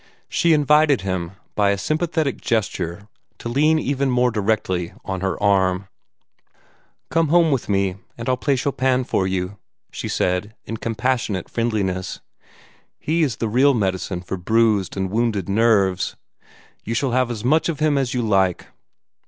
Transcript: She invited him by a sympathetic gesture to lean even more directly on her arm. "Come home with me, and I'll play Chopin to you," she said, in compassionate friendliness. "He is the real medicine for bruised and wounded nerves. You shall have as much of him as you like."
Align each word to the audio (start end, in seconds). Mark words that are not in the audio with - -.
She 0.27 0.51
invited 0.53 1.01
him 1.01 1.33
by 1.53 1.69
a 1.69 1.77
sympathetic 1.77 2.41
gesture 2.41 3.07
to 3.37 3.47
lean 3.47 3.77
even 3.77 4.09
more 4.09 4.31
directly 4.31 4.93
on 5.05 5.21
her 5.21 5.39
arm. 5.43 5.89
"Come 7.11 7.27
home 7.27 7.51
with 7.51 7.69
me, 7.69 7.97
and 8.17 8.27
I'll 8.27 8.35
play 8.35 8.55
Chopin 8.55 9.05
to 9.05 9.25
you," 9.25 9.59
she 9.91 10.07
said, 10.07 10.55
in 10.65 10.77
compassionate 10.77 11.49
friendliness. 11.49 12.19
"He 12.97 13.21
is 13.21 13.35
the 13.35 13.47
real 13.47 13.75
medicine 13.75 14.21
for 14.21 14.37
bruised 14.37 14.97
and 14.97 15.11
wounded 15.11 15.47
nerves. 15.47 16.15
You 16.83 16.95
shall 16.95 17.11
have 17.11 17.29
as 17.29 17.43
much 17.45 17.69
of 17.69 17.79
him 17.79 17.95
as 17.95 18.11
you 18.15 18.23
like." 18.23 18.65